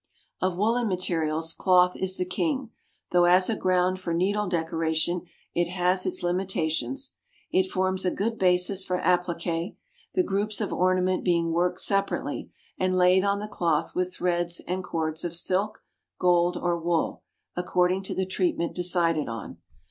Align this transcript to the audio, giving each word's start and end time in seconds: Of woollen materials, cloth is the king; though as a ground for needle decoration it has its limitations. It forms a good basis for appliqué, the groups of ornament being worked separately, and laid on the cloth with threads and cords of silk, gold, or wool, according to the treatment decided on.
Of 0.41 0.57
woollen 0.57 0.87
materials, 0.87 1.53
cloth 1.53 1.95
is 1.95 2.17
the 2.17 2.25
king; 2.25 2.71
though 3.11 3.25
as 3.25 3.51
a 3.51 3.55
ground 3.55 3.99
for 3.99 4.15
needle 4.15 4.47
decoration 4.47 5.25
it 5.53 5.67
has 5.69 6.07
its 6.07 6.23
limitations. 6.23 7.11
It 7.51 7.69
forms 7.69 8.03
a 8.03 8.09
good 8.09 8.39
basis 8.39 8.83
for 8.83 8.97
appliqué, 8.99 9.75
the 10.15 10.23
groups 10.23 10.59
of 10.59 10.73
ornament 10.73 11.23
being 11.23 11.51
worked 11.51 11.81
separately, 11.81 12.49
and 12.79 12.97
laid 12.97 13.23
on 13.23 13.37
the 13.41 13.47
cloth 13.47 13.93
with 13.93 14.11
threads 14.11 14.59
and 14.67 14.83
cords 14.83 15.23
of 15.23 15.35
silk, 15.35 15.83
gold, 16.17 16.57
or 16.57 16.79
wool, 16.79 17.21
according 17.55 18.01
to 18.05 18.15
the 18.15 18.25
treatment 18.25 18.73
decided 18.73 19.29
on. 19.29 19.57